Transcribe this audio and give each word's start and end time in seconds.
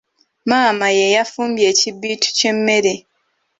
Maama 0.49 0.87
ye 0.97 1.05
yafumbye 1.15 1.65
ekibbiitu 1.71 2.27
ky’emmere. 2.37 2.93